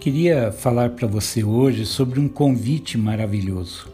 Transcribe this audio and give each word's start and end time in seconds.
Queria 0.00 0.50
falar 0.50 0.92
para 0.92 1.06
você 1.06 1.44
hoje 1.44 1.84
sobre 1.84 2.18
um 2.18 2.26
convite 2.26 2.96
maravilhoso. 2.96 3.86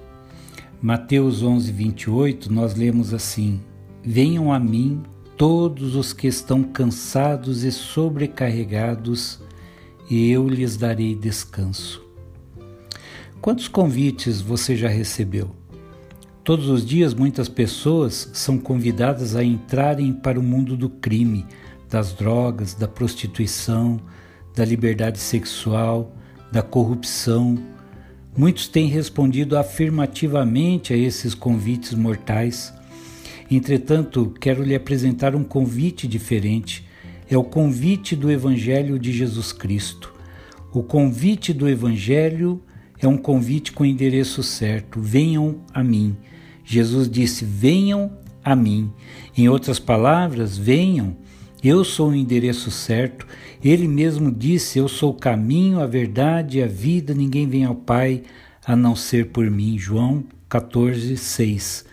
Mateus 0.80 1.42
11, 1.42 1.72
28, 1.72 2.52
nós 2.52 2.76
lemos 2.76 3.12
assim: 3.12 3.60
Venham 4.04 4.52
a 4.52 4.60
mim 4.60 5.02
todos 5.36 5.96
os 5.96 6.12
que 6.12 6.28
estão 6.28 6.62
cansados 6.62 7.64
e 7.64 7.72
sobrecarregados, 7.72 9.40
e 10.08 10.30
eu 10.30 10.48
lhes 10.48 10.76
darei 10.76 11.12
descanso. 11.12 12.00
Quantos 13.40 13.66
convites 13.66 14.40
você 14.40 14.76
já 14.76 14.88
recebeu? 14.88 15.50
Todos 16.44 16.68
os 16.68 16.86
dias, 16.86 17.14
muitas 17.14 17.48
pessoas 17.48 18.30
são 18.32 18.58
convidadas 18.58 19.34
a 19.34 19.42
entrarem 19.42 20.12
para 20.12 20.38
o 20.38 20.42
mundo 20.42 20.76
do 20.76 20.88
crime, 20.88 21.44
das 21.90 22.12
drogas, 22.12 22.74
da 22.74 22.86
prostituição, 22.86 24.00
da 24.56 24.64
liberdade 24.64 25.18
sexual, 25.18 26.16
da 26.50 26.62
corrupção. 26.62 27.58
Muitos 28.34 28.68
têm 28.68 28.88
respondido 28.88 29.56
afirmativamente 29.56 30.94
a 30.94 30.96
esses 30.96 31.34
convites 31.34 31.92
mortais. 31.92 32.72
Entretanto, 33.50 34.34
quero 34.40 34.62
lhe 34.64 34.74
apresentar 34.74 35.36
um 35.36 35.44
convite 35.44 36.08
diferente. 36.08 36.88
É 37.28 37.36
o 37.36 37.44
convite 37.44 38.16
do 38.16 38.30
Evangelho 38.30 38.98
de 38.98 39.12
Jesus 39.12 39.52
Cristo. 39.52 40.14
O 40.72 40.82
convite 40.82 41.52
do 41.52 41.68
Evangelho 41.68 42.62
é 42.98 43.06
um 43.06 43.18
convite 43.18 43.72
com 43.72 43.84
endereço 43.84 44.42
certo: 44.42 45.00
venham 45.00 45.60
a 45.72 45.84
mim. 45.84 46.16
Jesus 46.64 47.10
disse: 47.10 47.44
venham 47.44 48.10
a 48.42 48.56
mim. 48.56 48.90
Em 49.36 49.48
outras 49.50 49.78
palavras, 49.78 50.56
venham 50.56 51.16
eu 51.66 51.84
sou 51.84 52.10
o 52.10 52.14
endereço 52.14 52.70
certo. 52.70 53.26
Ele 53.64 53.88
mesmo 53.88 54.30
disse: 54.30 54.78
Eu 54.78 54.88
sou 54.88 55.10
o 55.10 55.18
caminho, 55.18 55.80
a 55.80 55.86
verdade 55.86 56.58
e 56.58 56.62
a 56.62 56.66
vida. 56.66 57.14
Ninguém 57.14 57.48
vem 57.48 57.64
ao 57.64 57.74
Pai 57.74 58.22
a 58.66 58.76
não 58.76 58.94
ser 58.94 59.26
por 59.26 59.50
mim. 59.50 59.78
João 59.78 60.24
14, 60.48 61.16
6. 61.16 61.84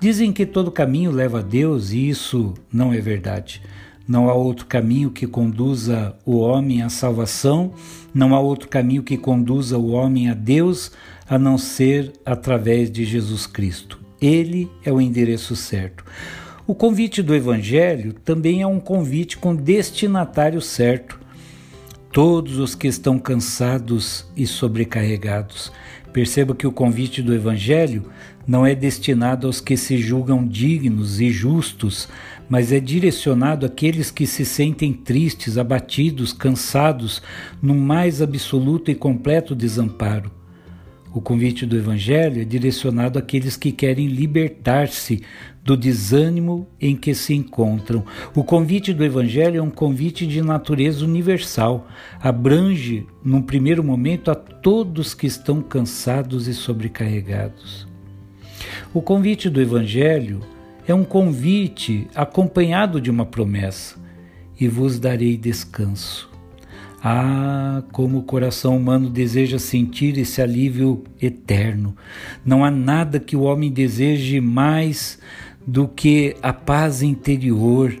Dizem 0.00 0.32
que 0.32 0.46
todo 0.46 0.70
caminho 0.70 1.10
leva 1.10 1.40
a 1.40 1.42
Deus 1.42 1.90
e 1.90 2.08
isso 2.08 2.54
não 2.72 2.92
é 2.92 3.00
verdade. 3.00 3.60
Não 4.06 4.30
há 4.30 4.32
outro 4.32 4.64
caminho 4.64 5.10
que 5.10 5.26
conduza 5.26 6.16
o 6.24 6.38
homem 6.38 6.82
à 6.82 6.88
salvação, 6.88 7.74
não 8.14 8.34
há 8.34 8.40
outro 8.40 8.68
caminho 8.68 9.02
que 9.02 9.18
conduza 9.18 9.76
o 9.76 9.90
homem 9.90 10.30
a 10.30 10.34
Deus 10.34 10.92
a 11.28 11.38
não 11.38 11.58
ser 11.58 12.12
através 12.24 12.90
de 12.90 13.04
Jesus 13.04 13.46
Cristo. 13.46 14.00
Ele 14.20 14.70
é 14.82 14.90
o 14.90 15.00
endereço 15.00 15.54
certo. 15.54 16.04
O 16.68 16.74
convite 16.74 17.22
do 17.22 17.34
Evangelho 17.34 18.12
também 18.12 18.60
é 18.60 18.66
um 18.66 18.78
convite 18.78 19.38
com 19.38 19.56
destinatário 19.56 20.60
certo. 20.60 21.18
Todos 22.12 22.58
os 22.58 22.74
que 22.74 22.86
estão 22.86 23.18
cansados 23.18 24.26
e 24.36 24.46
sobrecarregados. 24.46 25.72
Perceba 26.12 26.54
que 26.54 26.66
o 26.66 26.72
convite 26.72 27.22
do 27.22 27.34
Evangelho 27.34 28.04
não 28.46 28.66
é 28.66 28.74
destinado 28.74 29.46
aos 29.46 29.62
que 29.62 29.78
se 29.78 29.96
julgam 29.96 30.46
dignos 30.46 31.22
e 31.22 31.30
justos, 31.30 32.06
mas 32.50 32.70
é 32.70 32.78
direcionado 32.78 33.64
àqueles 33.64 34.10
que 34.10 34.26
se 34.26 34.44
sentem 34.44 34.92
tristes, 34.92 35.56
abatidos, 35.56 36.34
cansados, 36.34 37.22
num 37.62 37.80
mais 37.80 38.20
absoluto 38.20 38.90
e 38.90 38.94
completo 38.94 39.54
desamparo. 39.54 40.37
O 41.12 41.20
convite 41.20 41.64
do 41.64 41.76
Evangelho 41.76 42.42
é 42.42 42.44
direcionado 42.44 43.18
àqueles 43.18 43.56
que 43.56 43.72
querem 43.72 44.08
libertar-se 44.08 45.22
do 45.64 45.76
desânimo 45.76 46.68
em 46.80 46.94
que 46.94 47.14
se 47.14 47.34
encontram. 47.34 48.04
O 48.34 48.44
convite 48.44 48.92
do 48.92 49.04
Evangelho 49.04 49.58
é 49.58 49.62
um 49.62 49.70
convite 49.70 50.26
de 50.26 50.42
natureza 50.42 51.04
universal, 51.04 51.88
abrange, 52.20 53.06
num 53.24 53.42
primeiro 53.42 53.82
momento, 53.82 54.30
a 54.30 54.34
todos 54.34 55.14
que 55.14 55.26
estão 55.26 55.62
cansados 55.62 56.46
e 56.46 56.54
sobrecarregados. 56.54 57.86
O 58.92 59.00
convite 59.00 59.48
do 59.48 59.60
Evangelho 59.60 60.40
é 60.86 60.94
um 60.94 61.04
convite 61.04 62.06
acompanhado 62.14 63.00
de 63.00 63.10
uma 63.10 63.26
promessa: 63.26 63.96
e 64.60 64.68
vos 64.68 64.98
darei 64.98 65.36
descanso. 65.36 66.37
Ah, 67.02 67.82
como 67.92 68.18
o 68.18 68.22
coração 68.22 68.76
humano 68.76 69.08
deseja 69.08 69.58
sentir 69.58 70.18
esse 70.18 70.42
alívio 70.42 71.04
eterno. 71.22 71.96
Não 72.44 72.64
há 72.64 72.70
nada 72.70 73.20
que 73.20 73.36
o 73.36 73.42
homem 73.42 73.70
deseje 73.70 74.40
mais 74.40 75.18
do 75.64 75.86
que 75.86 76.34
a 76.42 76.52
paz 76.52 77.02
interior. 77.02 77.94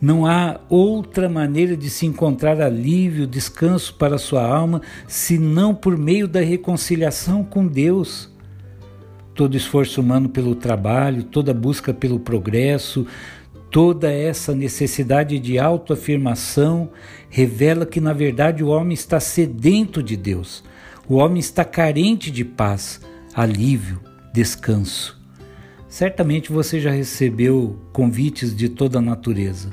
Não 0.00 0.26
há 0.26 0.60
outra 0.68 1.28
maneira 1.28 1.76
de 1.76 1.88
se 1.90 2.06
encontrar 2.06 2.60
alívio, 2.60 3.26
descanso 3.26 3.94
para 3.94 4.18
sua 4.18 4.46
alma, 4.46 4.82
senão 5.08 5.74
por 5.74 5.96
meio 5.96 6.28
da 6.28 6.40
reconciliação 6.40 7.42
com 7.42 7.66
Deus. 7.66 8.30
Todo 9.34 9.56
esforço 9.56 10.00
humano 10.00 10.28
pelo 10.28 10.54
trabalho, 10.54 11.24
toda 11.24 11.52
busca 11.52 11.92
pelo 11.92 12.20
progresso, 12.20 13.04
toda 13.74 14.08
essa 14.08 14.54
necessidade 14.54 15.36
de 15.40 15.58
autoafirmação 15.58 16.90
revela 17.28 17.84
que, 17.84 18.00
na 18.00 18.12
verdade, 18.12 18.62
o 18.62 18.68
homem 18.68 18.94
está 18.94 19.18
sedento 19.18 20.00
de 20.00 20.16
Deus. 20.16 20.62
O 21.08 21.16
homem 21.16 21.40
está 21.40 21.64
carente 21.64 22.30
de 22.30 22.44
paz, 22.44 23.00
alívio, 23.34 23.98
descanso. 24.32 25.20
Certamente 25.88 26.52
você 26.52 26.78
já 26.78 26.92
recebeu 26.92 27.76
convites 27.92 28.54
de 28.54 28.68
toda 28.68 29.00
a 29.00 29.02
natureza, 29.02 29.70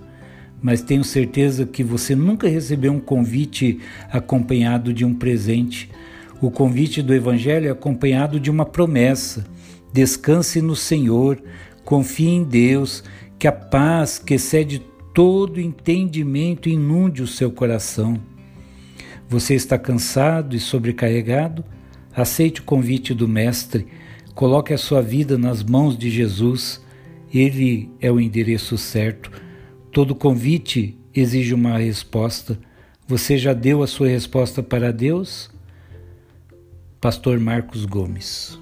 mas 0.59 0.81
tenho 0.81 1.03
certeza 1.03 1.67
que 1.67 1.83
você 1.83 2.15
nunca 2.15 2.49
recebeu 2.49 2.93
um 2.93 2.99
convite 2.99 3.81
acompanhado 4.11 4.91
de 4.91 5.05
um 5.05 5.13
presente. 5.13 5.91
O 6.41 6.49
convite 6.49 7.03
do 7.03 7.13
Evangelho 7.13 7.67
é 7.67 7.71
acompanhado 7.71 8.39
de 8.39 8.49
uma 8.49 8.65
promessa: 8.65 9.45
descanse 9.93 10.59
no 10.59 10.75
Senhor, 10.75 11.39
confie 11.85 12.29
em 12.29 12.43
Deus, 12.43 13.03
que 13.41 13.47
a 13.47 13.51
paz 13.51 14.19
que 14.19 14.35
excede 14.35 14.85
todo 15.15 15.59
entendimento 15.59 16.69
inunde 16.69 17.23
o 17.23 17.27
seu 17.27 17.51
coração. 17.51 18.21
Você 19.27 19.55
está 19.55 19.79
cansado 19.79 20.55
e 20.55 20.59
sobrecarregado? 20.59 21.65
Aceite 22.15 22.61
o 22.61 22.63
convite 22.63 23.15
do 23.15 23.27
Mestre 23.27 23.87
Coloque 24.35 24.73
a 24.75 24.77
sua 24.77 25.01
vida 25.01 25.39
nas 25.39 25.63
mãos 25.63 25.97
de 25.97 26.11
Jesus, 26.11 26.79
ele 27.33 27.89
é 27.99 28.11
o 28.11 28.19
endereço 28.19 28.77
certo. 28.77 29.31
Todo 29.91 30.13
convite 30.13 30.95
exige 31.11 31.51
uma 31.55 31.79
resposta. 31.79 32.59
Você 33.07 33.39
já 33.39 33.53
deu 33.53 33.81
a 33.81 33.87
sua 33.87 34.07
resposta 34.07 34.61
para 34.61 34.93
Deus? 34.93 35.49
Pastor 36.99 37.39
Marcos 37.39 37.85
Gomes. 37.85 38.61